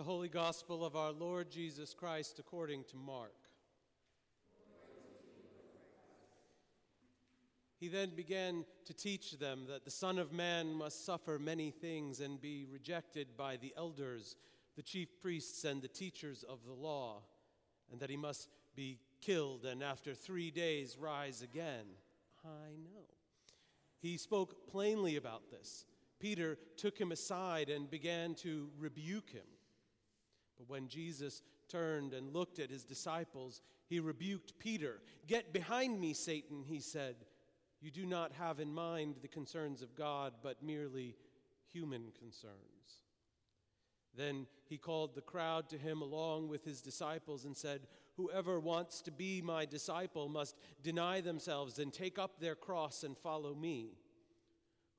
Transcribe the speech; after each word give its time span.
The 0.00 0.04
Holy 0.04 0.30
Gospel 0.30 0.82
of 0.82 0.96
our 0.96 1.12
Lord 1.12 1.50
Jesus 1.50 1.92
Christ 1.92 2.38
according 2.38 2.84
to 2.84 2.96
Mark. 2.96 3.34
He 7.78 7.88
then 7.88 8.12
began 8.16 8.64
to 8.86 8.94
teach 8.94 9.32
them 9.32 9.66
that 9.68 9.84
the 9.84 9.90
Son 9.90 10.18
of 10.18 10.32
Man 10.32 10.72
must 10.72 11.04
suffer 11.04 11.38
many 11.38 11.70
things 11.70 12.20
and 12.20 12.40
be 12.40 12.64
rejected 12.72 13.36
by 13.36 13.58
the 13.58 13.74
elders, 13.76 14.36
the 14.74 14.82
chief 14.82 15.20
priests, 15.20 15.64
and 15.64 15.82
the 15.82 15.88
teachers 15.88 16.44
of 16.44 16.64
the 16.64 16.72
law, 16.72 17.20
and 17.92 18.00
that 18.00 18.08
he 18.08 18.16
must 18.16 18.48
be 18.74 19.00
killed 19.20 19.66
and 19.66 19.82
after 19.82 20.14
three 20.14 20.50
days 20.50 20.96
rise 20.98 21.42
again. 21.42 21.84
I 22.42 22.70
know. 22.82 23.04
He 24.00 24.16
spoke 24.16 24.66
plainly 24.66 25.16
about 25.16 25.50
this. 25.50 25.84
Peter 26.18 26.56
took 26.78 26.96
him 26.96 27.12
aside 27.12 27.68
and 27.68 27.90
began 27.90 28.34
to 28.36 28.70
rebuke 28.78 29.28
him. 29.28 29.44
But 30.60 30.68
when 30.68 30.88
Jesus 30.88 31.40
turned 31.68 32.12
and 32.12 32.34
looked 32.34 32.58
at 32.58 32.68
his 32.68 32.84
disciples, 32.84 33.62
he 33.88 33.98
rebuked 33.98 34.58
Peter. 34.58 35.00
Get 35.26 35.54
behind 35.54 35.98
me, 35.98 36.12
Satan, 36.12 36.64
he 36.66 36.80
said. 36.80 37.16
You 37.80 37.90
do 37.90 38.04
not 38.04 38.32
have 38.32 38.60
in 38.60 38.74
mind 38.74 39.16
the 39.22 39.28
concerns 39.28 39.80
of 39.80 39.94
God, 39.94 40.34
but 40.42 40.62
merely 40.62 41.16
human 41.72 42.12
concerns. 42.18 43.00
Then 44.14 44.46
he 44.68 44.76
called 44.76 45.14
the 45.14 45.22
crowd 45.22 45.70
to 45.70 45.78
him 45.78 46.02
along 46.02 46.48
with 46.48 46.62
his 46.62 46.82
disciples 46.82 47.46
and 47.46 47.56
said, 47.56 47.86
Whoever 48.16 48.60
wants 48.60 49.00
to 49.02 49.10
be 49.10 49.40
my 49.40 49.64
disciple 49.64 50.28
must 50.28 50.56
deny 50.82 51.22
themselves 51.22 51.78
and 51.78 51.90
take 51.90 52.18
up 52.18 52.38
their 52.38 52.54
cross 52.54 53.02
and 53.02 53.16
follow 53.16 53.54
me. 53.54 53.92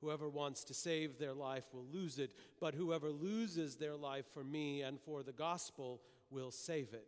Whoever 0.02 0.28
wants 0.28 0.64
to 0.64 0.74
save 0.74 1.18
their 1.18 1.32
life 1.32 1.64
will 1.72 1.86
lose 1.92 2.18
it, 2.18 2.32
but 2.60 2.74
whoever 2.74 3.10
loses 3.10 3.76
their 3.76 3.94
life 3.94 4.26
for 4.34 4.42
me 4.42 4.82
and 4.82 5.00
for 5.00 5.22
the 5.22 5.32
gospel 5.32 6.02
will 6.28 6.50
save 6.50 6.92
it. 6.92 7.06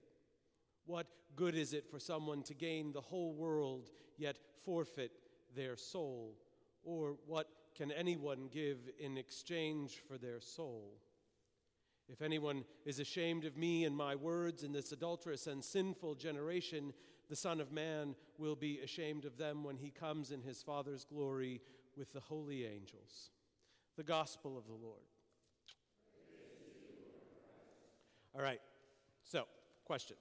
What 0.86 1.08
good 1.34 1.56
is 1.56 1.72
it 1.72 1.90
for 1.90 1.98
someone 1.98 2.44
to 2.44 2.54
gain 2.54 2.92
the 2.92 3.00
whole 3.00 3.34
world 3.34 3.90
yet 4.16 4.38
forfeit 4.64 5.10
their 5.56 5.76
soul? 5.76 6.36
Or 6.84 7.16
what 7.26 7.48
can 7.76 7.90
anyone 7.90 8.48
give 8.52 8.78
in 9.00 9.18
exchange 9.18 10.00
for 10.06 10.16
their 10.16 10.40
soul? 10.40 10.92
If 12.08 12.22
anyone 12.22 12.64
is 12.84 13.00
ashamed 13.00 13.44
of 13.44 13.56
me 13.56 13.86
and 13.86 13.96
my 13.96 14.14
words 14.14 14.62
in 14.62 14.72
this 14.72 14.92
adulterous 14.92 15.48
and 15.48 15.64
sinful 15.64 16.14
generation, 16.14 16.92
the 17.28 17.34
Son 17.34 17.60
of 17.60 17.72
Man 17.72 18.14
will 18.38 18.54
be 18.54 18.78
ashamed 18.80 19.24
of 19.24 19.36
them 19.36 19.64
when 19.64 19.78
he 19.78 19.90
comes 19.90 20.30
in 20.30 20.42
his 20.42 20.62
Father's 20.62 21.04
glory 21.04 21.60
with 21.96 22.12
the 22.12 22.20
holy 22.20 22.64
angels. 22.64 23.30
The 23.96 24.02
Gospel 24.02 24.58
of 24.58 24.66
the 24.66 24.72
Lord. 24.72 25.02
All 28.34 28.42
right, 28.42 28.60
so, 29.22 29.44
question. 29.84 30.16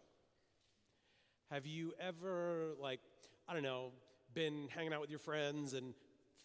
Have 1.50 1.66
you 1.66 1.94
ever, 2.00 2.76
like, 2.80 3.00
I 3.48 3.54
don't 3.54 3.64
know, 3.64 3.92
been 4.34 4.68
hanging 4.70 4.94
out 4.94 5.02
with 5.02 5.10
your 5.10 5.20
friends 5.20 5.74
and 5.74 5.94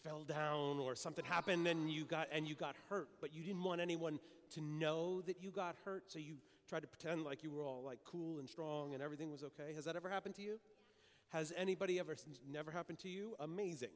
fell 0.03 0.25
down 0.25 0.79
or 0.79 0.95
something 0.95 1.25
happened 1.25 1.67
and 1.67 1.91
you 1.91 2.05
got 2.05 2.29
and 2.31 2.47
you 2.47 2.55
got 2.55 2.77
hurt 2.89 3.09
but 3.21 3.35
you 3.35 3.43
didn't 3.43 3.65
want 3.65 3.81
anyone 3.81 4.19
to 4.51 4.61
know 4.61 5.21
that 5.23 5.43
you 5.43 5.51
got 5.51 5.75
hurt 5.85 6.05
so 6.07 6.19
you 6.19 6.37
tried 6.69 6.81
to 6.81 6.87
pretend 6.87 7.25
like 7.25 7.43
you 7.43 7.51
were 7.51 7.65
all 7.65 7.83
like 7.85 7.99
cool 8.05 8.39
and 8.39 8.49
strong 8.49 8.95
and 8.95 9.03
everything 9.03 9.31
was 9.31 9.43
okay 9.43 9.73
has 9.75 9.85
that 9.85 9.97
ever 9.97 10.09
happened 10.09 10.35
to 10.35 10.43
you 10.43 10.53
yeah. 10.53 11.39
has 11.39 11.53
anybody 11.57 11.99
ever 11.99 12.15
never 12.49 12.71
happened 12.71 12.99
to 12.99 13.09
you 13.09 13.35
amazing 13.41 13.91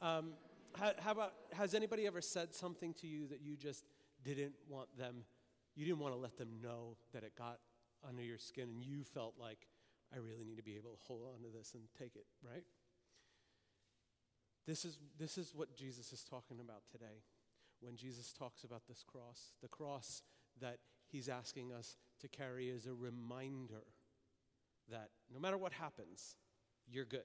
um, 0.00 0.32
how, 0.74 1.12
about 1.12 1.32
has 1.52 1.74
anybody 1.74 2.06
ever 2.06 2.20
said 2.20 2.54
something 2.54 2.94
to 2.94 3.06
you 3.06 3.26
that 3.28 3.40
you 3.42 3.56
just 3.56 3.84
didn't 4.24 4.54
want 4.68 4.88
them 4.96 5.24
you 5.74 5.84
didn't 5.84 6.00
want 6.00 6.14
to 6.14 6.20
let 6.20 6.36
them 6.36 6.48
know 6.62 6.96
that 7.12 7.24
it 7.24 7.32
got 7.36 7.58
under 8.06 8.22
your 8.22 8.38
skin 8.38 8.68
and 8.68 8.82
you 8.82 9.04
felt 9.04 9.34
like 9.38 9.66
i 10.14 10.18
really 10.18 10.44
need 10.44 10.56
to 10.56 10.62
be 10.62 10.76
able 10.76 10.90
to 10.90 10.98
hold 11.06 11.22
on 11.34 11.42
to 11.42 11.48
this 11.56 11.74
and 11.74 11.82
take 11.98 12.16
it 12.16 12.26
right 12.46 12.64
this 14.66 14.84
is, 14.84 14.98
this 15.18 15.38
is 15.38 15.52
what 15.54 15.74
Jesus 15.74 16.12
is 16.12 16.22
talking 16.22 16.60
about 16.60 16.82
today 16.90 17.24
when 17.80 17.96
Jesus 17.96 18.32
talks 18.32 18.62
about 18.62 18.82
this 18.86 19.02
cross. 19.02 19.52
The 19.60 19.68
cross 19.68 20.22
that 20.60 20.78
he's 21.08 21.28
asking 21.28 21.72
us 21.72 21.96
to 22.20 22.28
carry 22.28 22.68
is 22.68 22.86
a 22.86 22.94
reminder 22.94 23.84
that 24.88 25.08
no 25.32 25.40
matter 25.40 25.58
what 25.58 25.72
happens, 25.72 26.36
you're 26.88 27.04
good. 27.04 27.22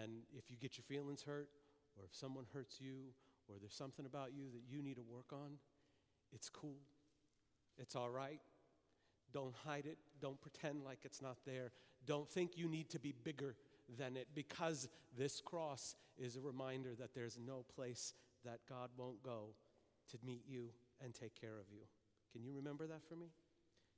And 0.00 0.22
if 0.36 0.50
you 0.50 0.56
get 0.56 0.76
your 0.76 0.84
feelings 0.84 1.22
hurt, 1.22 1.48
or 1.98 2.04
if 2.04 2.14
someone 2.14 2.44
hurts 2.52 2.80
you, 2.80 3.12
or 3.48 3.56
there's 3.60 3.74
something 3.74 4.06
about 4.06 4.32
you 4.34 4.44
that 4.52 4.62
you 4.68 4.82
need 4.82 4.96
to 4.96 5.02
work 5.02 5.32
on, 5.32 5.58
it's 6.32 6.48
cool. 6.48 6.76
It's 7.78 7.96
all 7.96 8.10
right. 8.10 8.40
Don't 9.32 9.54
hide 9.64 9.86
it. 9.86 9.98
Don't 10.20 10.40
pretend 10.40 10.84
like 10.84 11.00
it's 11.04 11.22
not 11.22 11.36
there. 11.46 11.72
Don't 12.06 12.28
think 12.28 12.56
you 12.56 12.68
need 12.68 12.90
to 12.90 12.98
be 12.98 13.14
bigger 13.24 13.54
than 13.98 14.16
it 14.16 14.28
because 14.34 14.88
this 15.16 15.40
cross 15.40 15.96
is 16.18 16.36
a 16.36 16.40
reminder 16.40 16.94
that 16.98 17.14
there's 17.14 17.38
no 17.38 17.64
place 17.74 18.14
that 18.44 18.60
God 18.68 18.90
won't 18.96 19.22
go 19.22 19.54
to 20.10 20.18
meet 20.24 20.42
you 20.46 20.68
and 21.02 21.14
take 21.14 21.38
care 21.38 21.58
of 21.58 21.66
you. 21.70 21.82
Can 22.32 22.42
you 22.42 22.52
remember 22.54 22.86
that 22.86 23.02
for 23.08 23.14
me? 23.14 23.26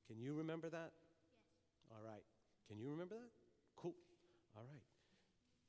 Can 0.06 0.20
you 0.20 0.34
remember 0.34 0.68
that? 0.68 0.92
Yes. 0.92 1.92
All 1.92 2.02
right. 2.04 2.22
Can 2.68 2.78
you 2.78 2.90
remember 2.90 3.14
that? 3.14 3.30
Cool. 3.76 3.94
All 4.56 4.62
right. 4.62 4.82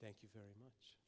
Thank 0.02 0.18
you 0.22 0.30
very 0.34 0.54
much. 0.64 1.01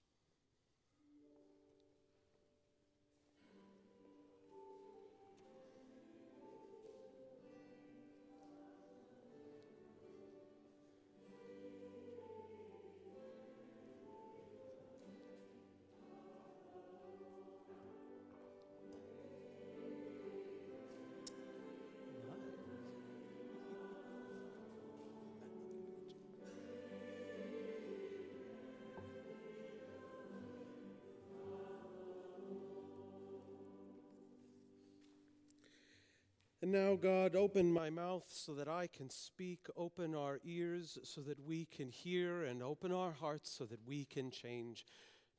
And 36.64 36.72
now, 36.72 36.96
God, 36.96 37.36
open 37.36 37.74
my 37.74 37.90
mouth 37.90 38.24
so 38.32 38.54
that 38.54 38.70
I 38.70 38.88
can 38.88 39.10
speak. 39.10 39.68
Open 39.76 40.16
our 40.16 40.40
ears 40.46 40.98
so 41.04 41.20
that 41.20 41.46
we 41.46 41.66
can 41.66 41.90
hear, 41.90 42.46
and 42.46 42.64
open 42.64 42.94
our 42.94 43.12
hearts 43.12 43.52
so 43.52 43.66
that 43.66 43.86
we 43.86 44.06
can 44.06 44.32
change 44.32 44.86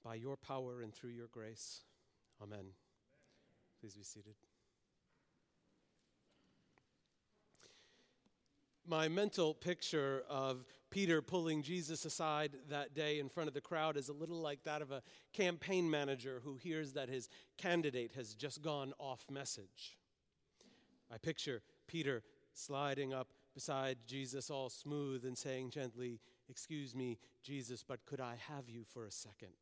by 0.04 0.16
your 0.16 0.36
power 0.36 0.82
and 0.82 0.92
through 0.92 1.12
your 1.12 1.28
grace. 1.28 1.80
Amen. 2.42 2.66
Please 3.80 3.94
be 3.94 4.02
seated. 4.02 4.34
My 8.86 9.08
mental 9.08 9.54
picture 9.54 10.24
of 10.28 10.66
Peter 10.90 11.22
pulling 11.22 11.62
Jesus 11.62 12.04
aside 12.04 12.52
that 12.68 12.94
day 12.94 13.18
in 13.18 13.30
front 13.30 13.48
of 13.48 13.54
the 13.54 13.62
crowd 13.62 13.96
is 13.96 14.10
a 14.10 14.12
little 14.12 14.42
like 14.42 14.62
that 14.64 14.82
of 14.82 14.90
a 14.92 15.02
campaign 15.32 15.90
manager 15.90 16.42
who 16.44 16.56
hears 16.56 16.92
that 16.92 17.08
his 17.08 17.30
candidate 17.56 18.12
has 18.14 18.34
just 18.34 18.60
gone 18.60 18.92
off 18.98 19.24
message. 19.30 19.96
I 21.12 21.18
picture 21.18 21.62
Peter 21.86 22.22
sliding 22.52 23.12
up 23.12 23.28
beside 23.54 23.98
Jesus, 24.06 24.50
all 24.50 24.68
smooth, 24.68 25.24
and 25.24 25.36
saying 25.36 25.70
gently, 25.70 26.20
Excuse 26.48 26.94
me, 26.94 27.18
Jesus, 27.42 27.82
but 27.82 28.04
could 28.04 28.20
I 28.20 28.36
have 28.48 28.68
you 28.68 28.84
for 28.84 29.06
a 29.06 29.10
second? 29.10 29.54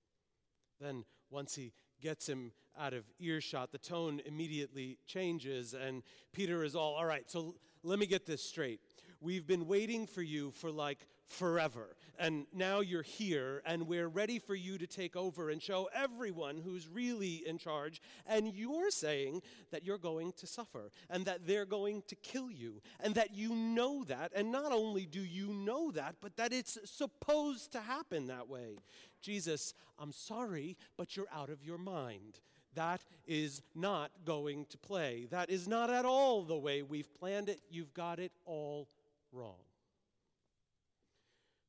Then, 0.81 1.05
once 1.31 1.55
he 1.55 1.73
gets 2.01 2.29
him 2.29 2.53
out 2.79 2.93
of 2.93 3.05
earshot, 3.21 3.71
the 3.71 3.79
tone 3.79 4.21
immediately 4.27 4.99
changes, 5.07 5.75
and 5.75 6.03
Peter 6.33 6.65
is 6.65 6.75
all, 6.75 6.95
All 6.95 7.07
right, 7.07 7.31
so 7.31 7.55
let 7.83 7.99
me 7.99 8.07
get 8.07 8.27
this 8.27 8.43
straight. 8.43 8.81
We've 9.21 9.47
been 9.47 9.69
waiting 9.69 10.07
for 10.07 10.23
you 10.23 10.51
for 10.51 10.71
like 10.71 11.07
forever, 11.33 11.97
and 12.19 12.47
now 12.53 12.81
you're 12.81 13.03
here, 13.03 13.63
and 13.65 13.89
we're 13.89 14.09
ready 14.09 14.39
for 14.39 14.55
you 14.55 14.79
to 14.79 14.87
take 14.87 15.17
over 15.17 15.51
and 15.51 15.63
show 15.63 15.89
everyone 15.95 16.59
who's 16.59 16.87
really 16.87 17.43
in 17.47 17.59
charge. 17.59 18.01
And 18.27 18.53
you're 18.53 18.91
saying 18.91 19.43
that 19.71 19.85
you're 19.85 19.99
going 19.99 20.33
to 20.35 20.47
suffer, 20.47 20.91
and 21.11 21.25
that 21.25 21.47
they're 21.47 21.67
going 21.67 22.03
to 22.09 22.15
kill 22.17 22.51
you, 22.51 22.83
and 23.01 23.15
that 23.15 23.35
you 23.35 23.55
know 23.55 24.05
that. 24.05 24.33
And 24.35 24.53
not 24.53 24.73
only 24.73 25.07
do 25.07 25.21
you 25.21 25.49
know 25.49 25.91
that, 25.93 26.17
but 26.21 26.37
that 26.37 26.53
it's 26.53 26.79
supposed 26.85 27.73
to 27.73 27.81
happen 27.81 28.27
that 28.27 28.49
way. 28.49 28.79
Jesus, 29.21 29.75
I'm 29.99 30.13
sorry, 30.13 30.77
but 30.97 31.17
you're 31.17 31.27
out 31.35 31.49
of 31.49 31.65
your 31.65 31.79
mind. 31.79 32.41
That 32.75 33.05
is 33.27 33.63
not 33.75 34.11
going 34.25 34.67
to 34.67 34.79
play. 34.79 35.27
That 35.31 35.51
is 35.51 35.69
not 35.69 35.91
at 35.91 36.05
all 36.05 36.43
the 36.43 36.57
way 36.57 36.83
we've 36.83 37.13
planned 37.15 37.49
it. 37.49 37.61
You've 37.71 37.95
got 37.95 38.19
it 38.19 38.33
all 38.47 38.89
wrong. 39.33 39.57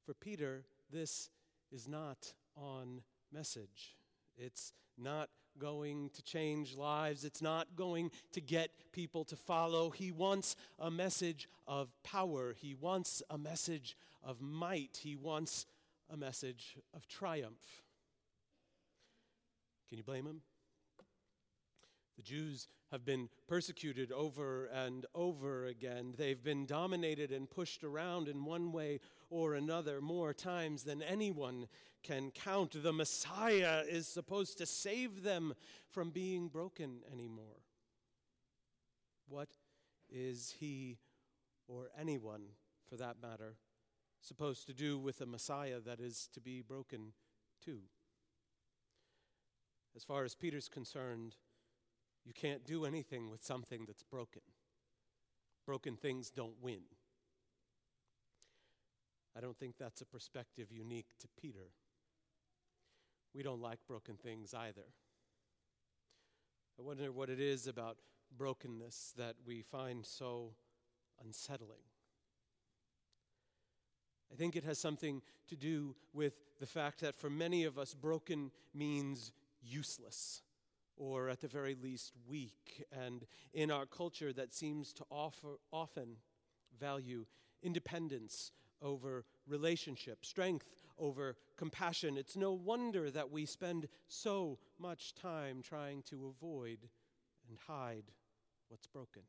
For 0.06 0.14
Peter, 0.14 0.64
this 0.92 1.30
is 1.72 1.88
not 1.88 2.34
on 2.56 3.02
message. 3.32 3.96
It's 4.38 4.74
not 4.98 5.30
going 5.58 6.10
to 6.14 6.24
change 6.24 6.76
lives. 6.76 7.24
It's 7.24 7.42
not 7.42 7.76
going 7.76 8.12
to 8.34 8.42
get 8.42 8.72
people 8.92 9.24
to 9.26 9.36
follow. 9.36 9.90
He 9.90 10.12
wants 10.12 10.56
a 10.80 10.92
message 10.92 11.48
of 11.68 11.90
power. 12.04 12.54
He 12.58 12.74
wants 12.74 13.24
a 13.30 13.38
message 13.38 13.96
of 14.24 14.42
might. 14.42 15.00
He 15.02 15.16
wants 15.16 15.66
a 16.12 16.18
message 16.18 16.78
of 16.94 17.08
triumph. 17.08 17.84
Can 19.90 19.98
you 19.98 20.04
blame 20.04 20.26
him? 20.26 20.42
The 22.16 22.22
Jews 22.22 22.68
have 22.92 23.04
been 23.04 23.30
persecuted 23.48 24.12
over 24.12 24.66
and 24.66 25.06
over 25.16 25.66
again. 25.66 26.14
They've 26.16 26.42
been 26.44 26.66
dominated 26.66 27.32
and 27.32 27.50
pushed 27.50 27.84
around 27.84 28.28
in 28.28 28.46
one 28.46 28.72
way 28.72 29.00
or 29.30 29.56
another 29.56 30.00
more 30.00 30.34
times 30.34 30.84
than 30.84 31.02
anyone 31.02 31.68
can 32.04 32.30
count. 32.30 32.82
The 32.82 32.94
Messiah 32.94 33.84
is 33.88 34.08
supposed 34.08 34.60
to 34.60 34.66
save 34.66 35.24
them 35.24 35.56
from 35.90 36.12
being 36.12 36.50
broken 36.50 37.00
anymore. 37.12 37.64
What 39.28 39.50
is 40.10 40.54
he, 40.60 41.00
or 41.68 41.90
anyone 42.00 42.44
for 42.88 42.98
that 42.98 43.16
matter, 43.22 43.56
supposed 44.22 44.68
to 44.68 44.74
do 44.74 45.00
with 45.00 45.20
a 45.22 45.26
Messiah 45.26 45.80
that 45.80 46.00
is 46.00 46.30
to 46.34 46.40
be 46.40 46.62
broken 46.62 47.14
too? 47.64 47.80
As 49.96 50.04
far 50.04 50.24
as 50.24 50.36
Peter's 50.36 50.70
concerned, 50.70 51.36
you 52.26 52.34
can't 52.34 52.66
do 52.66 52.86
anything 52.86 53.30
with 53.30 53.44
something 53.44 53.86
that's 53.86 54.04
broken. 54.04 54.42
Broken 55.66 55.96
things 55.96 56.30
don't 56.30 56.62
win. 56.62 56.82
I 59.36 59.42
don't 59.42 59.58
think 59.58 59.78
that's 59.78 60.02
a 60.02 60.06
perspective 60.06 60.72
unique 60.72 61.18
to 61.20 61.28
Peter. 61.42 61.72
We 63.34 63.44
don't 63.44 63.62
like 63.62 63.80
broken 63.88 64.16
things 64.16 64.54
either. 64.54 64.86
I 66.80 66.82
wonder 66.82 67.12
what 67.12 67.30
it 67.30 67.40
is 67.40 67.68
about 67.68 67.98
brokenness 68.38 69.14
that 69.18 69.36
we 69.46 69.62
find 69.62 70.06
so 70.06 70.54
unsettling. 71.24 71.82
I 74.32 74.36
think 74.36 74.56
it 74.56 74.64
has 74.64 74.80
something 74.80 75.22
to 75.48 75.56
do 75.56 75.96
with 76.14 76.34
the 76.60 76.66
fact 76.66 77.02
that 77.02 77.16
for 77.16 77.30
many 77.30 77.66
of 77.66 77.78
us, 77.78 77.94
broken 77.94 78.52
means 78.74 79.32
useless 79.62 80.42
or 80.96 81.30
at 81.30 81.42
the 81.42 81.48
very 81.48 81.76
least 81.76 82.14
weak. 82.28 82.86
And 82.92 83.26
in 83.54 83.72
our 83.72 83.86
culture, 83.86 84.34
that 84.34 84.54
seems 84.54 84.94
to 84.94 85.06
offer, 85.10 85.60
often 85.72 86.18
value 86.80 87.26
independence 87.62 88.52
over 88.82 89.26
relationship, 89.48 90.26
strength 90.26 90.70
over 90.98 91.36
compassion. 91.58 92.18
It's 92.18 92.36
no 92.36 92.54
wonder 92.54 93.10
that 93.10 93.32
we 93.32 93.46
spend 93.46 93.88
so 94.08 94.60
much 94.78 95.16
time 95.16 95.62
trying 95.62 96.04
to 96.10 96.28
avoid 96.28 96.90
and 97.48 97.58
hide 97.68 98.12
what's 98.68 98.88
broken. 98.88 99.24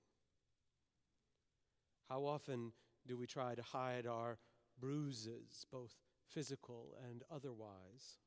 How 2.08 2.24
often 2.24 2.72
do 3.06 3.16
we 3.16 3.26
try 3.26 3.54
to 3.54 3.62
hide 3.62 4.06
our 4.06 4.38
bruises, 4.78 5.66
both 5.70 5.94
physical 6.28 6.94
and 7.10 7.22
otherwise? 7.30 8.18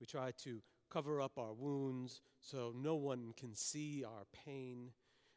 We 0.00 0.06
try 0.06 0.32
to 0.42 0.60
cover 0.90 1.20
up 1.20 1.38
our 1.38 1.52
wounds 1.52 2.20
so 2.40 2.72
no 2.76 2.94
one 2.94 3.32
can 3.36 3.54
see 3.54 4.04
our 4.04 4.24
pain. 4.44 4.90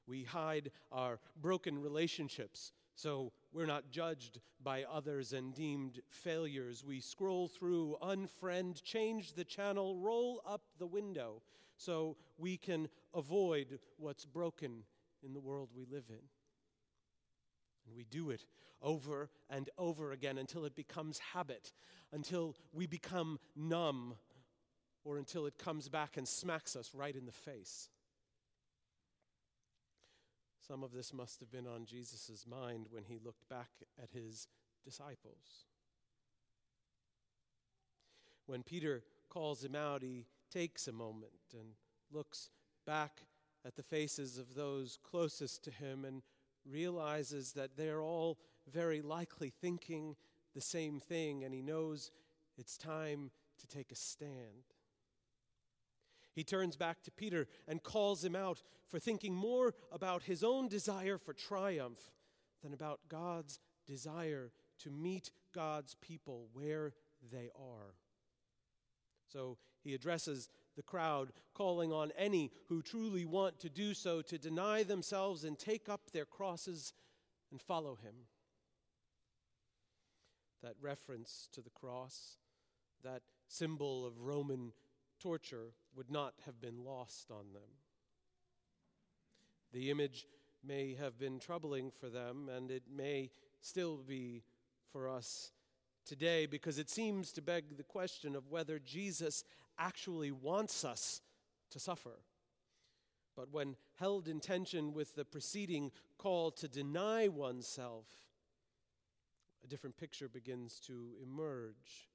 We 0.07 0.23
hide 0.23 0.71
our 0.91 1.19
broken 1.41 1.79
relationships 1.79 2.71
so 2.97 3.31
we're 3.53 3.67
not 3.67 3.91
judged 3.91 4.39
by 4.63 4.83
others 4.91 5.31
and 5.31 5.53
deemed 5.53 6.01
failures. 6.09 6.83
We 6.83 6.99
scroll 6.99 7.47
through, 7.47 7.95
unfriend, 8.01 8.81
change 8.81 9.33
the 9.33 9.43
channel, 9.43 9.97
roll 9.97 10.41
up 10.47 10.63
the 10.79 10.87
window 10.87 11.43
so 11.77 12.17
we 12.39 12.57
can 12.57 12.89
avoid 13.13 13.77
what's 13.97 14.25
broken 14.25 14.81
in 15.23 15.35
the 15.35 15.39
world 15.39 15.69
we 15.75 15.85
live 15.85 16.05
in. 16.09 16.25
And 17.85 17.95
we 17.95 18.03
do 18.03 18.31
it 18.31 18.45
over 18.81 19.29
and 19.47 19.69
over 19.77 20.11
again 20.11 20.39
until 20.39 20.65
it 20.65 20.75
becomes 20.75 21.19
habit, 21.19 21.73
until 22.11 22.55
we 22.73 22.87
become 22.87 23.37
numb, 23.55 24.15
or 25.07 25.17
until 25.17 25.45
it 25.45 25.57
comes 25.57 25.87
back 25.87 26.17
and 26.17 26.27
smacks 26.27 26.75
us 26.75 26.91
right 26.93 27.15
in 27.15 27.25
the 27.25 27.31
face. 27.31 27.87
Some 30.67 30.83
of 30.83 30.91
this 30.91 31.13
must 31.13 31.39
have 31.39 31.49
been 31.49 31.65
on 31.65 31.85
Jesus' 31.85 32.45
mind 32.45 32.87
when 32.91 33.05
he 33.05 33.17
looked 33.23 33.47
back 33.47 33.69
at 34.03 34.09
his 34.11 34.49
disciples. 34.83 35.65
When 38.47 38.63
Peter 38.63 39.01
calls 39.29 39.63
him 39.63 39.75
out, 39.75 40.01
he 40.01 40.25
takes 40.51 40.89
a 40.89 40.91
moment 40.91 41.31
and 41.53 41.69
looks 42.11 42.49
back 42.85 43.21
at 43.65 43.77
the 43.77 43.83
faces 43.83 44.37
of 44.37 44.55
those 44.55 44.99
closest 45.09 45.63
to 45.63 45.71
him 45.71 46.03
and 46.03 46.21
realizes 46.69 47.53
that 47.53 47.77
they're 47.77 48.03
all 48.03 48.39
very 48.69 49.01
likely 49.01 49.53
thinking 49.61 50.17
the 50.53 50.59
same 50.59 50.99
thing, 50.99 51.45
and 51.45 51.53
he 51.53 51.61
knows 51.61 52.11
it's 52.57 52.77
time 52.77 53.31
to 53.57 53.67
take 53.67 53.93
a 53.93 53.95
stand. 53.95 54.73
He 56.37 56.43
turns 56.43 56.75
back 56.75 57.01
to 57.01 57.09
Peter 57.09 57.47
and 57.67 57.81
calls 57.81 58.23
him 58.23 58.35
out 58.35 58.61
for 58.87 58.99
thinking 58.99 59.33
more 59.33 59.73
about 59.91 60.21
his 60.21 60.43
own 60.43 60.67
desire 60.67 61.17
for 61.17 61.33
triumph 61.33 62.11
than 62.61 62.75
about 62.75 62.99
God's 63.09 63.59
desire 63.87 64.51
to 64.83 64.91
meet 64.91 65.31
God's 65.51 65.95
people 65.95 66.49
where 66.53 66.93
they 67.31 67.49
are. 67.59 67.95
So 69.25 69.57
he 69.83 69.95
addresses 69.95 70.47
the 70.75 70.83
crowd, 70.83 71.33
calling 71.55 71.91
on 71.91 72.11
any 72.15 72.51
who 72.69 72.83
truly 72.83 73.25
want 73.25 73.59
to 73.61 73.69
do 73.69 73.95
so 73.95 74.21
to 74.21 74.37
deny 74.37 74.83
themselves 74.83 75.43
and 75.43 75.57
take 75.57 75.89
up 75.89 76.11
their 76.11 76.25
crosses 76.25 76.93
and 77.49 77.59
follow 77.59 77.95
him. 77.95 78.13
That 80.61 80.75
reference 80.79 81.49
to 81.53 81.63
the 81.63 81.71
cross, 81.71 82.37
that 83.03 83.23
symbol 83.47 84.05
of 84.05 84.19
Roman 84.19 84.71
torture 85.19 85.73
would 85.95 86.11
not 86.11 86.33
have 86.45 86.59
been 86.61 86.83
lost 86.83 87.31
on 87.31 87.53
them. 87.53 87.69
The 89.73 89.89
image 89.91 90.25
may 90.63 90.95
have 90.95 91.19
been 91.19 91.39
troubling 91.39 91.91
for 91.91 92.09
them, 92.09 92.49
and 92.49 92.71
it 92.71 92.83
may 92.93 93.31
still 93.61 93.97
be 93.97 94.43
for 94.91 95.09
us 95.09 95.51
today 96.05 96.45
because 96.45 96.79
it 96.79 96.89
seems 96.89 97.31
to 97.33 97.41
beg 97.41 97.77
the 97.77 97.83
question 97.83 98.35
of 98.35 98.49
whether 98.49 98.79
Jesus 98.79 99.43
actually 99.77 100.31
wants 100.31 100.85
us 100.85 101.21
to 101.71 101.79
suffer. 101.79 102.19
But 103.35 103.51
when 103.51 103.75
held 103.95 104.27
in 104.27 104.39
tension 104.39 104.93
with 104.93 105.15
the 105.15 105.25
preceding 105.25 105.91
call 106.17 106.49
to 106.51 106.67
deny 106.67 107.27
oneself, 107.27 108.07
a 109.63 109.67
different 109.67 109.97
picture 109.97 110.27
begins 110.27 110.79
to 110.87 111.11
emerge. 111.21 112.09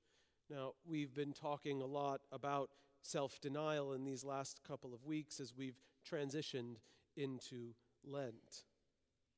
Now, 0.50 0.72
we've 0.84 1.14
been 1.14 1.32
talking 1.32 1.80
a 1.80 1.86
lot 1.86 2.22
about 2.32 2.70
self 3.02 3.40
denial 3.40 3.92
in 3.92 4.04
these 4.04 4.24
last 4.24 4.60
couple 4.66 4.94
of 4.94 5.04
weeks 5.04 5.40
as 5.40 5.54
we've 5.56 5.80
transitioned 6.08 6.76
into 7.16 7.74
Lent. 8.04 8.64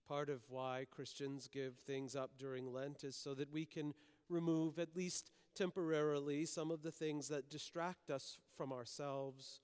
Part 0.06 0.28
of 0.28 0.42
why 0.48 0.86
Christians 0.90 1.48
give 1.50 1.76
things 1.78 2.14
up 2.14 2.32
during 2.38 2.72
Lent 2.72 3.04
is 3.04 3.16
so 3.16 3.34
that 3.34 3.52
we 3.52 3.64
can 3.64 3.94
remove, 4.28 4.78
at 4.78 4.94
least 4.94 5.30
temporarily, 5.54 6.44
some 6.44 6.70
of 6.70 6.82
the 6.82 6.90
things 6.90 7.28
that 7.28 7.48
distract 7.48 8.10
us 8.10 8.38
from 8.56 8.72
ourselves, 8.72 9.60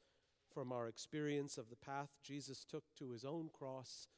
from 0.52 0.72
our 0.72 0.88
experience 0.88 1.58
of 1.58 1.68
the 1.68 1.76
path 1.76 2.10
Jesus 2.22 2.64
took 2.64 2.84
to 2.98 3.10
his 3.10 3.24
own 3.24 3.50
cross, 3.52 4.08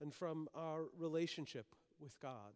and 0.00 0.14
from 0.14 0.48
our 0.54 0.84
relationship 0.98 1.66
with 2.00 2.18
God. 2.20 2.52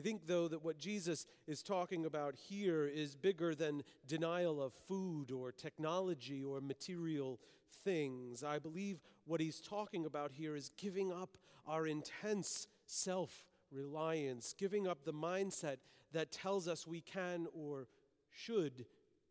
I 0.00 0.02
think, 0.02 0.26
though, 0.26 0.48
that 0.48 0.64
what 0.64 0.78
Jesus 0.78 1.26
is 1.46 1.62
talking 1.62 2.06
about 2.06 2.34
here 2.34 2.86
is 2.86 3.14
bigger 3.14 3.54
than 3.54 3.82
denial 4.08 4.62
of 4.62 4.72
food 4.72 5.30
or 5.30 5.52
technology 5.52 6.42
or 6.42 6.62
material 6.62 7.38
things. 7.84 8.42
I 8.42 8.58
believe 8.58 9.02
what 9.26 9.42
he's 9.42 9.60
talking 9.60 10.06
about 10.06 10.32
here 10.32 10.56
is 10.56 10.70
giving 10.78 11.12
up 11.12 11.36
our 11.66 11.86
intense 11.86 12.66
self 12.86 13.44
reliance, 13.70 14.54
giving 14.56 14.88
up 14.88 15.04
the 15.04 15.12
mindset 15.12 15.76
that 16.12 16.32
tells 16.32 16.66
us 16.66 16.86
we 16.86 17.02
can 17.02 17.46
or 17.52 17.86
should 18.30 18.86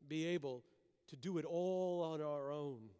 be 0.08 0.24
able 0.28 0.64
to 1.08 1.16
do 1.16 1.40
it 1.40 1.46
all 1.46 2.04
on 2.04 2.22
our 2.22 2.52
own, 2.52 2.92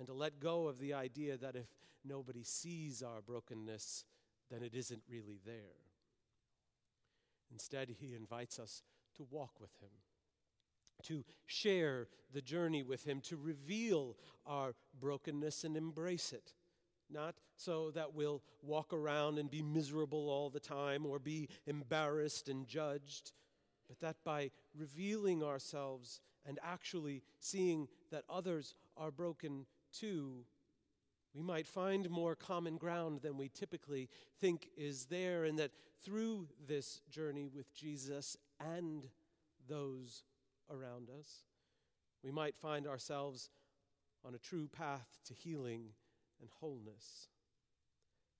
and 0.00 0.08
to 0.08 0.12
let 0.14 0.40
go 0.40 0.66
of 0.66 0.80
the 0.80 0.94
idea 0.94 1.36
that 1.36 1.54
if 1.54 1.68
nobody 2.04 2.42
sees 2.42 3.04
our 3.04 3.20
brokenness, 3.20 4.04
then 4.50 4.64
it 4.64 4.74
isn't 4.74 5.02
really 5.08 5.38
there. 5.46 5.87
Instead, 7.50 7.88
he 8.00 8.14
invites 8.14 8.58
us 8.58 8.82
to 9.16 9.26
walk 9.30 9.60
with 9.60 9.72
him, 9.80 9.90
to 11.02 11.24
share 11.46 12.08
the 12.32 12.42
journey 12.42 12.82
with 12.82 13.04
him, 13.04 13.20
to 13.22 13.36
reveal 13.36 14.16
our 14.46 14.74
brokenness 15.00 15.64
and 15.64 15.76
embrace 15.76 16.32
it. 16.32 16.52
Not 17.10 17.36
so 17.56 17.90
that 17.92 18.14
we'll 18.14 18.42
walk 18.62 18.92
around 18.92 19.38
and 19.38 19.50
be 19.50 19.62
miserable 19.62 20.28
all 20.28 20.50
the 20.50 20.60
time 20.60 21.06
or 21.06 21.18
be 21.18 21.48
embarrassed 21.66 22.48
and 22.48 22.66
judged, 22.66 23.32
but 23.88 23.98
that 24.00 24.16
by 24.24 24.50
revealing 24.76 25.42
ourselves 25.42 26.20
and 26.46 26.58
actually 26.62 27.22
seeing 27.40 27.88
that 28.10 28.24
others 28.28 28.74
are 28.96 29.10
broken 29.10 29.64
too, 29.92 30.44
we 31.38 31.44
might 31.44 31.68
find 31.68 32.10
more 32.10 32.34
common 32.34 32.76
ground 32.76 33.20
than 33.22 33.36
we 33.36 33.48
typically 33.48 34.08
think 34.40 34.70
is 34.76 35.04
there, 35.04 35.44
and 35.44 35.56
that 35.60 35.70
through 36.04 36.48
this 36.66 37.00
journey 37.10 37.48
with 37.48 37.72
Jesus 37.72 38.36
and 38.58 39.06
those 39.68 40.24
around 40.68 41.08
us, 41.16 41.44
we 42.24 42.32
might 42.32 42.56
find 42.56 42.88
ourselves 42.88 43.50
on 44.26 44.34
a 44.34 44.38
true 44.38 44.66
path 44.66 45.06
to 45.26 45.32
healing 45.32 45.90
and 46.40 46.50
wholeness. 46.58 47.28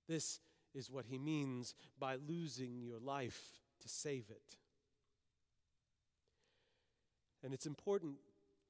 This 0.08 0.40
is 0.74 0.90
what 0.90 1.06
he 1.06 1.18
means 1.18 1.76
by 2.00 2.16
losing 2.16 2.82
your 2.82 2.98
life 2.98 3.60
to 3.80 3.88
save 3.88 4.24
it. 4.28 4.56
And 7.44 7.54
it's 7.54 7.66
important 7.66 8.16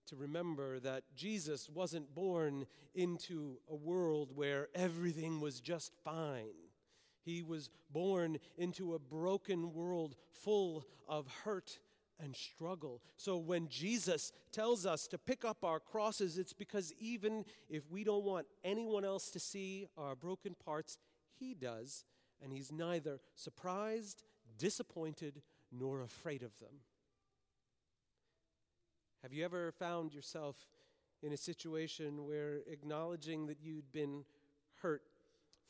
to 0.08 0.16
remember 0.16 0.80
that 0.80 1.04
Jesus 1.14 1.68
wasn't 1.68 2.14
born 2.14 2.66
into 2.94 3.58
a 3.70 3.74
world 3.74 4.30
where 4.34 4.68
everything 4.74 5.40
was 5.40 5.60
just 5.60 5.92
fine. 6.04 6.54
He 7.24 7.42
was 7.42 7.70
born 7.90 8.38
into 8.56 8.94
a 8.94 8.98
broken 8.98 9.74
world 9.74 10.16
full 10.30 10.86
of 11.08 11.26
hurt 11.44 11.78
and 12.20 12.34
struggle. 12.34 13.02
So 13.16 13.36
when 13.36 13.68
Jesus 13.68 14.32
tells 14.50 14.86
us 14.86 15.06
to 15.08 15.18
pick 15.18 15.44
up 15.44 15.62
our 15.62 15.78
crosses, 15.78 16.38
it's 16.38 16.52
because 16.52 16.92
even 16.98 17.44
if 17.68 17.90
we 17.90 18.02
don't 18.02 18.24
want 18.24 18.46
anyone 18.64 19.04
else 19.04 19.30
to 19.30 19.38
see 19.38 19.86
our 19.96 20.16
broken 20.16 20.54
parts, 20.64 20.98
He 21.38 21.54
does, 21.54 22.04
and 22.42 22.52
He's 22.52 22.72
neither 22.72 23.20
surprised, 23.34 24.24
disappointed, 24.56 25.42
nor 25.70 26.02
afraid 26.02 26.42
of 26.42 26.58
them. 26.58 26.80
Have 29.22 29.32
you 29.32 29.44
ever 29.44 29.72
found 29.72 30.14
yourself 30.14 30.56
in 31.22 31.32
a 31.32 31.37
situation 31.37 32.25
where 32.25 32.60
acknowledging 32.68 33.46
that 33.46 33.60
you'd 33.60 33.90
been 33.90 34.25
hurt 34.80 35.02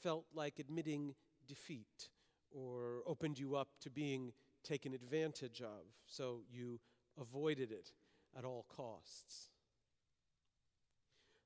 felt 0.02 0.26
like 0.34 0.58
admitting 0.58 1.14
defeat 1.46 2.10
or 2.50 3.02
opened 3.06 3.38
you 3.38 3.56
up 3.56 3.68
to 3.80 3.90
being 3.90 4.32
taken 4.62 4.92
advantage 4.92 5.62
of, 5.62 5.86
so 6.06 6.42
you 6.50 6.78
avoided 7.18 7.72
it 7.72 7.92
at 8.36 8.44
all 8.44 8.66
costs? 8.68 9.48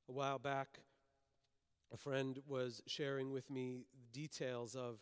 A 0.09 0.13
while 0.13 0.41
back, 0.41 0.81
a 1.93 1.97
friend 1.97 2.41
was 2.49 2.83
sharing 2.89 3.31
with 3.31 3.49
me 3.49 3.87
details 4.13 4.75
of 4.75 4.99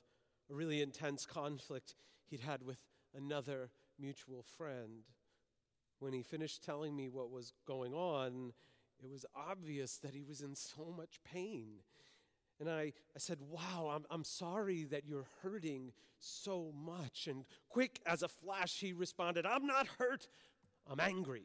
a 0.50 0.54
really 0.54 0.82
intense 0.82 1.24
conflict 1.24 1.94
he'd 2.26 2.40
had 2.40 2.62
with 2.62 2.82
another 3.14 3.70
mutual 3.98 4.42
friend 4.42 5.04
when 6.00 6.12
he 6.12 6.22
finished 6.22 6.64
telling 6.64 6.96
me 6.96 7.08
what 7.08 7.30
was 7.30 7.52
going 7.66 7.94
on, 7.94 8.52
it 9.02 9.10
was 9.10 9.24
obvious 9.34 9.98
that 9.98 10.14
he 10.14 10.24
was 10.24 10.40
in 10.40 10.54
so 10.54 10.92
much 10.96 11.20
pain. 11.24 11.68
And 12.58 12.68
I, 12.68 12.92
I 13.14 13.18
said, 13.18 13.38
Wow, 13.40 13.92
I'm, 13.94 14.04
I'm 14.10 14.24
sorry 14.24 14.84
that 14.84 15.06
you're 15.06 15.26
hurting 15.42 15.92
so 16.18 16.72
much. 16.76 17.26
And 17.26 17.44
quick 17.68 18.00
as 18.04 18.22
a 18.22 18.28
flash, 18.28 18.78
he 18.80 18.92
responded, 18.92 19.46
I'm 19.46 19.66
not 19.66 19.86
hurt, 19.98 20.28
I'm 20.86 21.00
angry. 21.00 21.44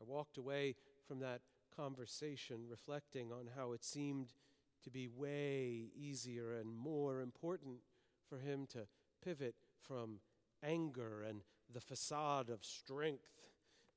I 0.00 0.02
walked 0.04 0.38
away 0.38 0.76
from 1.06 1.20
that 1.20 1.42
conversation 1.76 2.62
reflecting 2.68 3.32
on 3.32 3.48
how 3.56 3.72
it 3.72 3.84
seemed 3.84 4.32
to 4.82 4.90
be 4.90 5.08
way 5.08 5.90
easier 5.94 6.54
and 6.54 6.74
more 6.74 7.20
important 7.20 7.76
for 8.28 8.38
him 8.38 8.66
to 8.70 8.86
pivot 9.22 9.54
from 9.86 10.20
anger 10.64 11.24
and 11.28 11.42
the 11.72 11.80
facade 11.80 12.50
of 12.50 12.64
strength 12.64 13.48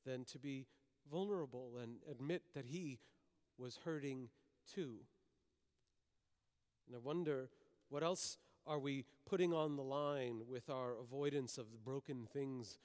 than 0.05 0.25
to 0.25 0.39
be 0.39 0.67
vulnerable 1.11 1.77
and 1.81 1.97
admit 2.09 2.43
that 2.53 2.65
he 2.65 2.99
was 3.57 3.79
hurting 3.83 4.29
too. 4.73 4.95
And 6.87 6.95
I 6.95 6.99
wonder 6.99 7.49
what 7.89 8.03
else 8.03 8.37
are 8.65 8.79
we 8.79 9.05
putting 9.25 9.53
on 9.53 9.75
the 9.75 9.83
line 9.83 10.41
with 10.47 10.69
our 10.69 10.93
avoidance 10.99 11.57
of 11.57 11.71
the 11.71 11.77
broken 11.77 12.27
things 12.31 12.77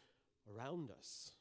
around 0.52 0.90
us? 0.90 1.32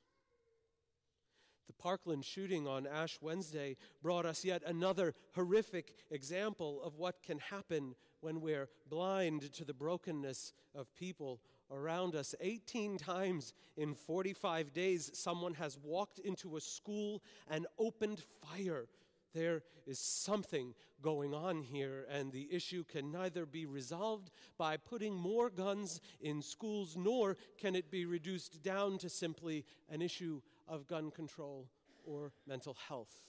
The 1.67 1.73
Parkland 1.73 2.23
shooting 2.23 2.67
on 2.67 2.87
Ash 2.87 3.17
Wednesday 3.21 3.75
brought 4.01 4.25
us 4.25 4.45
yet 4.45 4.63
another 4.65 5.13
horrific 5.35 5.95
example 6.09 6.81
of 6.81 6.95
what 6.95 7.21
can 7.21 7.39
happen 7.39 7.95
when 8.21 8.41
we're 8.41 8.69
blind 8.89 9.53
to 9.53 9.65
the 9.65 9.73
brokenness 9.73 10.53
of 10.73 10.93
people 10.95 11.41
around 11.71 12.15
us. 12.15 12.35
18 12.41 12.97
times 12.97 13.53
in 13.75 13.93
45 13.93 14.73
days, 14.73 15.11
someone 15.13 15.53
has 15.55 15.77
walked 15.83 16.19
into 16.19 16.57
a 16.57 16.61
school 16.61 17.21
and 17.49 17.67
opened 17.77 18.21
fire. 18.41 18.87
There 19.33 19.63
is 19.85 19.99
something 19.99 20.73
going 21.01 21.33
on 21.33 21.61
here, 21.61 22.07
and 22.09 22.31
the 22.31 22.47
issue 22.51 22.83
can 22.83 23.11
neither 23.11 23.45
be 23.45 23.65
resolved 23.65 24.31
by 24.57 24.77
putting 24.77 25.13
more 25.13 25.49
guns 25.49 26.01
in 26.21 26.41
schools, 26.41 26.95
nor 26.97 27.37
can 27.57 27.75
it 27.75 27.91
be 27.91 28.05
reduced 28.05 28.63
down 28.63 28.97
to 28.99 29.09
simply 29.09 29.65
an 29.89 30.01
issue 30.01 30.41
of 30.67 30.87
gun 30.87 31.11
control 31.11 31.69
or 32.03 32.31
mental 32.47 32.75
health. 32.87 33.21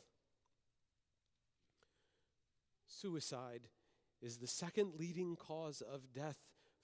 Suicide 2.87 3.69
is 4.23 4.39
the 4.39 4.47
second 4.47 4.95
leading 4.99 5.37
cause 5.37 5.83
of 5.83 6.13
death 6.13 6.39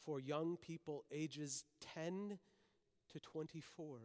for 0.04 0.20
young 0.20 0.56
people 0.56 1.04
ages 1.10 1.64
10 1.94 2.38
to 3.12 3.20
24. 3.20 3.98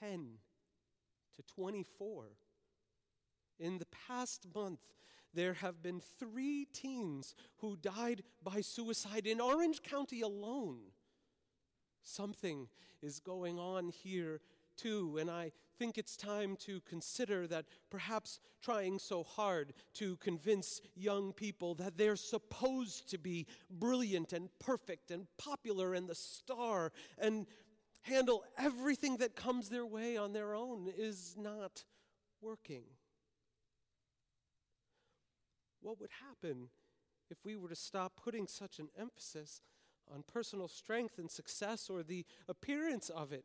10 0.00 0.26
to 1.36 1.42
24. 1.54 2.24
In 3.58 3.78
the 3.78 3.86
past 3.86 4.46
month, 4.54 4.80
there 5.34 5.54
have 5.54 5.82
been 5.82 6.00
three 6.00 6.66
teens 6.72 7.34
who 7.58 7.76
died 7.76 8.22
by 8.42 8.60
suicide 8.60 9.26
in 9.26 9.40
Orange 9.40 9.82
County 9.82 10.20
alone. 10.20 10.78
Something 12.02 12.68
is 13.00 13.20
going 13.20 13.58
on 13.58 13.88
here 13.88 14.40
too, 14.76 15.18
and 15.18 15.30
I 15.30 15.52
think 15.78 15.98
it's 15.98 16.16
time 16.16 16.56
to 16.60 16.80
consider 16.82 17.46
that 17.48 17.66
perhaps 17.90 18.40
trying 18.62 18.98
so 18.98 19.22
hard 19.22 19.72
to 19.94 20.16
convince 20.16 20.80
young 20.94 21.32
people 21.32 21.74
that 21.76 21.96
they're 21.96 22.16
supposed 22.16 23.10
to 23.10 23.18
be 23.18 23.46
brilliant 23.70 24.32
and 24.32 24.48
perfect 24.58 25.10
and 25.10 25.26
popular 25.38 25.94
and 25.94 26.08
the 26.08 26.14
star 26.14 26.92
and 27.18 27.46
handle 28.02 28.44
everything 28.58 29.16
that 29.18 29.34
comes 29.34 29.68
their 29.68 29.86
way 29.86 30.16
on 30.16 30.32
their 30.32 30.54
own 30.54 30.88
is 30.96 31.34
not 31.38 31.84
working. 32.40 32.82
What 35.80 36.00
would 36.00 36.10
happen 36.28 36.68
if 37.30 37.38
we 37.44 37.56
were 37.56 37.68
to 37.68 37.76
stop 37.76 38.12
putting 38.22 38.46
such 38.46 38.78
an 38.78 38.88
emphasis 38.98 39.62
on 40.12 40.22
personal 40.32 40.68
strength 40.68 41.18
and 41.18 41.30
success 41.30 41.88
or 41.88 42.02
the 42.02 42.24
appearance 42.48 43.08
of 43.08 43.32
it 43.32 43.44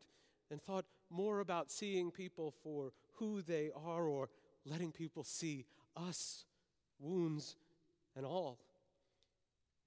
and 0.50 0.60
thought 0.62 0.84
more 1.10 1.40
about 1.40 1.70
seeing 1.70 2.10
people 2.10 2.52
for 2.62 2.92
who 3.14 3.42
they 3.42 3.70
are 3.74 4.06
or 4.06 4.28
letting 4.64 4.92
people 4.92 5.24
see 5.24 5.66
us, 5.96 6.44
wounds 6.98 7.56
and 8.16 8.24
all? 8.24 8.58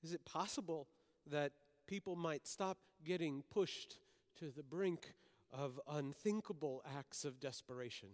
Is 0.04 0.14
it 0.14 0.26
possible 0.26 0.88
that 1.28 1.52
people 1.88 2.16
might 2.16 2.48
stop 2.48 2.78
getting 3.06 3.44
pushed 3.52 3.98
to 4.40 4.52
the 4.56 4.64
brink 4.64 5.14
of 5.54 5.80
unthinkable 5.88 6.84
acts 6.98 7.26
of 7.26 7.40
desperation? 7.40 8.10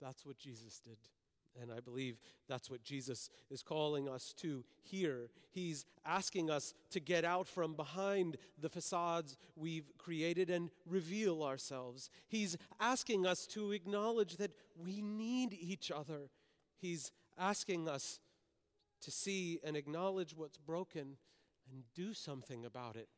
That's 0.00 0.24
what 0.24 0.38
Jesus 0.38 0.80
did. 0.80 0.96
And 1.60 1.72
I 1.72 1.80
believe 1.80 2.20
that's 2.48 2.70
what 2.70 2.82
Jesus 2.82 3.30
is 3.50 3.62
calling 3.62 4.08
us 4.08 4.34
to 4.38 4.64
here. 4.82 5.30
He's 5.50 5.84
asking 6.04 6.50
us 6.50 6.74
to 6.90 7.00
get 7.00 7.24
out 7.24 7.48
from 7.48 7.74
behind 7.74 8.36
the 8.58 8.68
facades 8.68 9.36
we've 9.56 9.90
created 9.98 10.50
and 10.50 10.70
reveal 10.86 11.42
ourselves. 11.42 12.10
He's 12.28 12.56
asking 12.78 13.26
us 13.26 13.46
to 13.48 13.72
acknowledge 13.72 14.36
that 14.36 14.52
we 14.76 15.00
need 15.00 15.56
each 15.58 15.90
other. 15.90 16.30
He's 16.78 17.10
asking 17.38 17.88
us 17.88 18.20
to 19.02 19.10
see 19.10 19.60
and 19.64 19.76
acknowledge 19.76 20.34
what's 20.36 20.58
broken 20.58 21.16
and 21.70 21.84
do 21.94 22.14
something 22.14 22.64
about 22.64 22.96
it. 22.96 23.08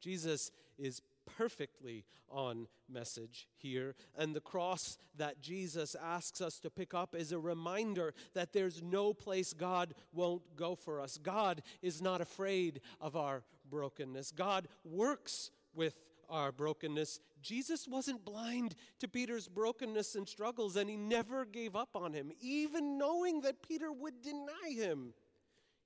Jesus 0.00 0.50
is 0.78 1.02
perfectly 1.40 2.04
on 2.28 2.68
message 2.86 3.48
here. 3.56 3.94
And 4.14 4.36
the 4.36 4.42
cross 4.42 4.98
that 5.16 5.40
Jesus 5.40 5.96
asks 5.98 6.42
us 6.42 6.60
to 6.60 6.68
pick 6.68 6.92
up 6.92 7.14
is 7.14 7.32
a 7.32 7.38
reminder 7.38 8.12
that 8.34 8.52
there's 8.52 8.82
no 8.82 9.14
place 9.14 9.54
God 9.54 9.94
won't 10.12 10.42
go 10.54 10.74
for 10.74 11.00
us. 11.00 11.16
God 11.16 11.62
is 11.80 12.02
not 12.02 12.20
afraid 12.20 12.82
of 13.00 13.16
our 13.16 13.42
brokenness, 13.70 14.32
God 14.32 14.68
works 14.84 15.50
with 15.74 15.94
our 16.28 16.52
brokenness. 16.52 17.20
Jesus 17.40 17.88
wasn't 17.88 18.22
blind 18.22 18.74
to 18.98 19.08
Peter's 19.08 19.48
brokenness 19.48 20.16
and 20.16 20.28
struggles, 20.28 20.76
and 20.76 20.90
he 20.90 20.96
never 20.98 21.46
gave 21.46 21.74
up 21.74 21.96
on 21.96 22.12
him, 22.12 22.32
even 22.42 22.98
knowing 22.98 23.40
that 23.40 23.66
Peter 23.66 23.90
would 23.90 24.20
deny 24.20 24.74
him. 24.74 25.14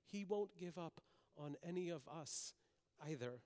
He 0.05 0.25
won't 0.25 0.57
give 0.59 0.77
up 0.77 0.99
on 1.37 1.55
any 1.65 1.91
of 1.91 2.01
us 2.09 2.53
either. 3.09 3.39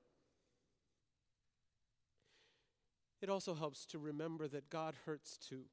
It 3.22 3.30
also 3.30 3.54
helps 3.54 3.86
to 3.88 4.00
remember 4.00 4.48
that 4.48 4.70
God 4.70 4.96
hurts 5.06 5.38
too. 5.38 5.64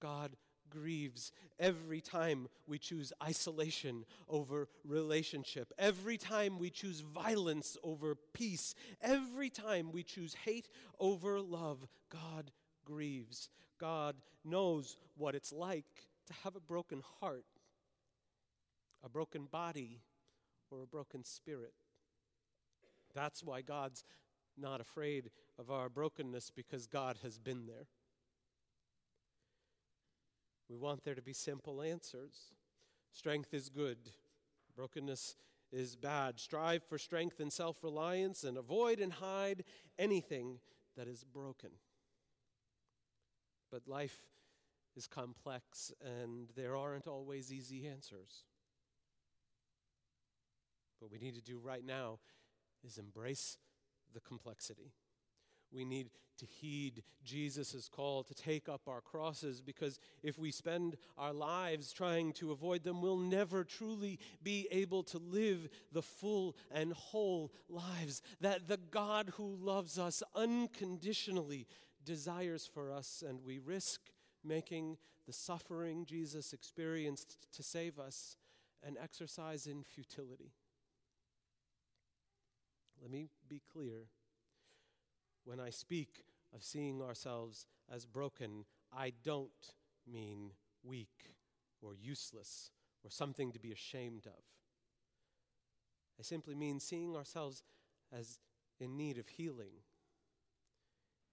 God 0.00 0.36
grieves 0.70 1.32
every 1.58 2.00
time 2.00 2.48
we 2.66 2.78
choose 2.78 3.12
isolation 3.22 4.04
over 4.28 4.68
relationship, 4.84 5.72
every 5.78 6.16
time 6.16 6.58
we 6.58 6.70
choose 6.70 7.00
violence 7.00 7.76
over 7.82 8.14
peace, 8.32 8.74
every 9.02 9.50
time 9.50 9.90
we 9.92 10.02
choose 10.02 10.34
hate 10.44 10.68
over 10.98 11.40
love. 11.40 11.86
God 12.08 12.50
grieves. 12.84 13.48
God 13.78 14.16
knows 14.44 14.96
what 15.16 15.34
it's 15.34 15.52
like 15.52 15.84
to 16.28 16.32
have 16.44 16.56
a 16.56 16.60
broken 16.60 17.02
heart, 17.20 17.44
a 19.04 19.08
broken 19.08 19.46
body, 19.50 20.00
or 20.70 20.82
a 20.82 20.86
broken 20.86 21.24
spirit. 21.24 21.74
That's 23.14 23.42
why 23.42 23.62
God's 23.62 24.04
not 24.60 24.80
afraid 24.80 25.30
of 25.58 25.70
our 25.70 25.88
brokenness 25.88 26.50
because 26.54 26.86
God 26.86 27.18
has 27.22 27.38
been 27.38 27.66
there. 27.66 27.86
We 30.68 30.76
want 30.76 31.04
there 31.04 31.14
to 31.14 31.22
be 31.22 31.32
simple 31.32 31.82
answers. 31.82 32.52
Strength 33.12 33.52
is 33.54 33.68
good, 33.68 33.98
brokenness 34.76 35.34
is 35.72 35.96
bad. 35.96 36.38
Strive 36.38 36.82
for 36.84 36.98
strength 36.98 37.40
and 37.40 37.52
self 37.52 37.82
reliance 37.82 38.44
and 38.44 38.56
avoid 38.56 39.00
and 39.00 39.12
hide 39.12 39.64
anything 39.98 40.58
that 40.96 41.08
is 41.08 41.24
broken. 41.24 41.70
But 43.70 43.86
life 43.86 44.18
is 44.96 45.06
complex 45.06 45.92
and 46.04 46.48
there 46.56 46.76
aren't 46.76 47.06
always 47.06 47.52
easy 47.52 47.86
answers. 47.86 48.44
What 50.98 51.10
we 51.10 51.18
need 51.18 51.34
to 51.34 51.42
do 51.42 51.58
right 51.58 51.84
now 51.84 52.18
is 52.84 52.98
embrace 52.98 53.56
the 54.14 54.20
complexity. 54.20 54.92
We 55.72 55.84
need 55.84 56.10
to 56.38 56.46
heed 56.46 57.02
Jesus' 57.22 57.88
call 57.88 58.24
to 58.24 58.34
take 58.34 58.68
up 58.68 58.88
our 58.88 59.00
crosses 59.00 59.60
because 59.60 60.00
if 60.22 60.38
we 60.38 60.50
spend 60.50 60.96
our 61.16 61.32
lives 61.32 61.92
trying 61.92 62.32
to 62.34 62.50
avoid 62.50 62.82
them, 62.82 63.00
we'll 63.00 63.18
never 63.18 63.62
truly 63.62 64.18
be 64.42 64.66
able 64.70 65.02
to 65.04 65.18
live 65.18 65.68
the 65.92 66.02
full 66.02 66.56
and 66.72 66.92
whole 66.92 67.52
lives 67.68 68.22
that 68.40 68.68
the 68.68 68.78
God 68.78 69.32
who 69.36 69.56
loves 69.60 69.98
us 69.98 70.22
unconditionally 70.34 71.66
desires 72.04 72.68
for 72.72 72.90
us, 72.90 73.22
and 73.26 73.44
we 73.44 73.58
risk 73.58 74.00
making 74.42 74.96
the 75.26 75.32
suffering 75.32 76.06
Jesus 76.06 76.52
experienced 76.52 77.36
to 77.52 77.62
save 77.62 77.98
us 77.98 78.36
an 78.82 78.96
exercise 79.00 79.66
in 79.66 79.84
futility. 79.84 80.52
Let 83.00 83.10
me 83.10 83.28
be 83.48 83.62
clear. 83.72 84.08
When 85.44 85.58
I 85.58 85.70
speak 85.70 86.24
of 86.54 86.62
seeing 86.62 87.00
ourselves 87.00 87.66
as 87.90 88.04
broken, 88.04 88.64
I 88.92 89.12
don't 89.22 89.50
mean 90.06 90.52
weak 90.82 91.34
or 91.80 91.94
useless 91.94 92.70
or 93.02 93.10
something 93.10 93.52
to 93.52 93.58
be 93.58 93.72
ashamed 93.72 94.26
of. 94.26 94.42
I 96.18 96.22
simply 96.22 96.54
mean 96.54 96.80
seeing 96.80 97.16
ourselves 97.16 97.62
as 98.12 98.38
in 98.78 98.96
need 98.96 99.16
of 99.16 99.28
healing. 99.28 99.72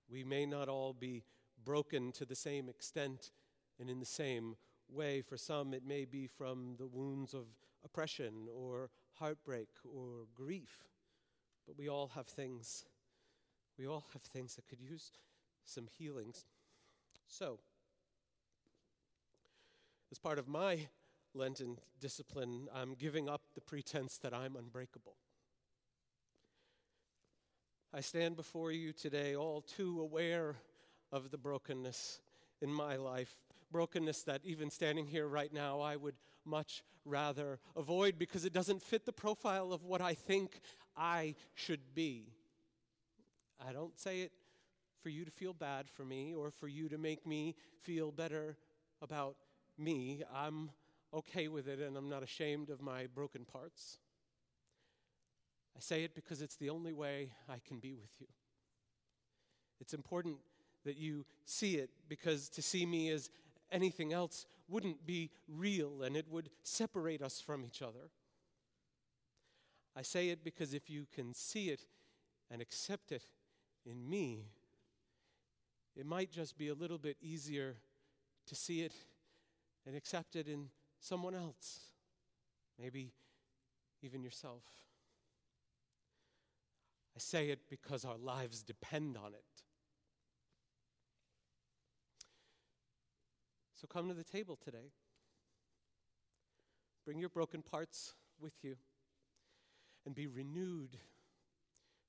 We 0.09 0.23
may 0.23 0.45
not 0.45 0.69
all 0.69 0.93
be 0.93 1.25
broken 1.65 2.13
to 2.13 2.25
the 2.25 2.35
same 2.35 2.69
extent 2.69 3.31
and 3.79 3.89
in 3.89 3.99
the 3.99 4.05
same 4.05 4.55
way. 4.87 5.21
For 5.21 5.35
some, 5.35 5.73
it 5.73 5.85
may 5.85 6.05
be 6.05 6.27
from 6.27 6.75
the 6.77 6.87
wounds 6.87 7.33
of 7.33 7.47
oppression 7.83 8.47
or 8.53 8.89
heartbreak 9.13 9.67
or 9.83 10.27
grief. 10.33 10.87
But 11.67 11.77
we 11.77 11.89
all 11.89 12.11
have 12.15 12.27
things. 12.27 12.85
We 13.77 13.87
all 13.87 14.05
have 14.13 14.21
things 14.21 14.55
that 14.55 14.67
could 14.67 14.81
use 14.81 15.11
some 15.65 15.87
healings. 15.97 16.45
So, 17.27 17.59
as 20.11 20.17
part 20.17 20.39
of 20.39 20.47
my 20.47 20.87
Lenten 21.33 21.77
discipline, 21.99 22.69
I'm 22.73 22.93
giving 22.93 23.27
up 23.27 23.41
the 23.53 23.61
pretense 23.61 24.17
that 24.19 24.33
I'm 24.33 24.55
unbreakable. 24.55 25.15
I 27.93 28.01
stand 28.01 28.35
before 28.35 28.71
you 28.71 28.93
today 28.93 29.35
all 29.35 29.61
too 29.61 30.01
aware 30.01 30.55
of 31.11 31.31
the 31.31 31.37
brokenness 31.37 32.19
in 32.61 32.71
my 32.71 32.95
life, 32.95 33.35
brokenness 33.71 34.23
that 34.23 34.41
even 34.43 34.69
standing 34.69 35.07
here 35.07 35.27
right 35.27 35.51
now, 35.51 35.79
I 35.81 35.95
would 35.95 36.15
much 36.45 36.83
rather 37.05 37.59
avoid 37.75 38.17
because 38.17 38.45
it 38.45 38.53
doesn't 38.53 38.81
fit 38.81 39.05
the 39.05 39.13
profile 39.13 39.73
of 39.73 39.83
what 39.83 40.01
I 40.01 40.13
think 40.13 40.59
I 40.95 41.35
should 41.55 41.93
be. 41.93 42.33
I 43.65 43.73
don't 43.73 43.97
say 43.99 44.21
it 44.21 44.31
for 45.01 45.09
you 45.09 45.25
to 45.25 45.31
feel 45.31 45.53
bad 45.53 45.89
for 45.89 46.03
me 46.03 46.33
or 46.33 46.51
for 46.51 46.67
you 46.67 46.89
to 46.89 46.97
make 46.97 47.25
me 47.25 47.55
feel 47.81 48.11
better 48.11 48.57
about 49.01 49.35
me. 49.77 50.23
I'm 50.33 50.71
okay 51.13 51.47
with 51.47 51.67
it 51.67 51.79
and 51.79 51.95
I'm 51.95 52.09
not 52.09 52.23
ashamed 52.23 52.69
of 52.69 52.81
my 52.81 53.07
broken 53.07 53.45
parts. 53.45 53.99
I 55.75 55.79
say 55.79 56.03
it 56.03 56.15
because 56.15 56.41
it's 56.41 56.55
the 56.55 56.69
only 56.69 56.93
way 56.93 57.31
I 57.47 57.59
can 57.65 57.79
be 57.79 57.93
with 57.93 58.09
you. 58.19 58.27
It's 59.79 59.93
important 59.93 60.37
that 60.85 60.97
you 60.97 61.25
see 61.45 61.75
it 61.75 61.89
because 62.09 62.49
to 62.49 62.61
see 62.61 62.85
me 62.85 63.09
as 63.09 63.29
anything 63.71 64.13
else 64.13 64.45
wouldn't 64.67 65.05
be 65.05 65.31
real 65.47 66.03
and 66.03 66.15
it 66.17 66.25
would 66.29 66.49
separate 66.63 67.21
us 67.21 67.39
from 67.39 67.63
each 67.65 67.81
other. 67.81 68.09
I 69.95 70.01
say 70.01 70.29
it 70.29 70.43
because 70.43 70.73
if 70.73 70.89
you 70.89 71.07
can 71.13 71.33
see 71.33 71.69
it 71.69 71.81
and 72.51 72.61
accept 72.61 73.11
it 73.11 73.23
in 73.85 74.09
me, 74.09 74.45
it 75.95 76.05
might 76.05 76.31
just 76.31 76.57
be 76.57 76.67
a 76.67 76.75
little 76.75 76.99
bit 76.99 77.17
easier 77.21 77.77
to 78.45 78.55
see 78.55 78.81
it 78.81 78.93
and 79.85 79.95
accept 79.95 80.35
it 80.35 80.47
in 80.47 80.69
someone 80.99 81.33
else, 81.33 81.79
maybe 82.79 83.11
even 84.03 84.21
yourself. 84.21 84.63
I 87.15 87.19
say 87.19 87.49
it 87.49 87.61
because 87.69 88.05
our 88.05 88.17
lives 88.17 88.61
depend 88.61 89.17
on 89.17 89.33
it. 89.33 89.63
So 93.79 93.87
come 93.87 94.07
to 94.07 94.15
the 94.15 94.23
table 94.23 94.57
today. 94.63 94.91
Bring 97.05 97.19
your 97.19 97.29
broken 97.29 97.61
parts 97.61 98.15
with 98.39 98.53
you 98.63 98.75
and 100.05 100.15
be 100.15 100.27
renewed. 100.27 100.97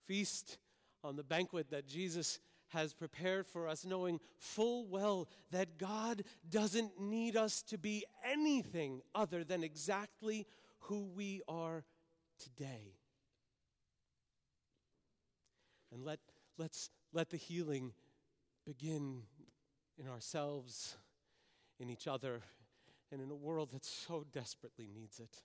Feast 0.06 0.58
on 1.04 1.16
the 1.16 1.22
banquet 1.22 1.70
that 1.70 1.86
Jesus 1.86 2.40
has 2.68 2.92
prepared 2.92 3.46
for 3.46 3.68
us, 3.68 3.84
knowing 3.84 4.18
full 4.38 4.86
well 4.86 5.28
that 5.50 5.78
God 5.78 6.22
doesn't 6.48 7.00
need 7.00 7.36
us 7.36 7.62
to 7.64 7.78
be 7.78 8.04
anything 8.24 9.00
other 9.14 9.44
than 9.44 9.62
exactly 9.62 10.46
who 10.80 11.04
we 11.14 11.42
are 11.48 11.84
today. 12.38 12.94
And 15.92 16.02
let, 16.04 16.18
let's 16.56 16.90
let 17.12 17.30
the 17.30 17.36
healing 17.36 17.92
begin 18.66 19.22
in 19.98 20.06
ourselves, 20.08 20.96
in 21.80 21.90
each 21.90 22.06
other, 22.06 22.42
and 23.10 23.20
in 23.20 23.30
a 23.30 23.34
world 23.34 23.70
that 23.72 23.84
so 23.84 24.24
desperately 24.32 24.88
needs 24.92 25.20
it. 25.20 25.42